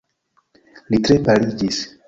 [0.95, 1.87] Li tre paliĝis.